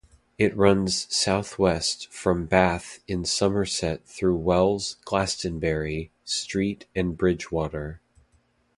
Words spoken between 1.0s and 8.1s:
south-west from Bath in Somerset through Wells, Glastonbury, Street and Bridgwater.